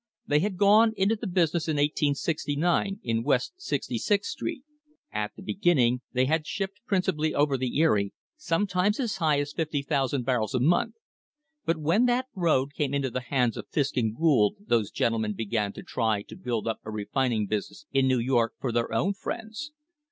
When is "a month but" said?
10.55-11.77